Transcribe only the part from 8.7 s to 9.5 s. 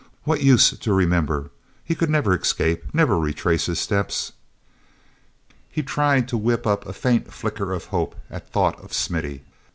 of Smithy.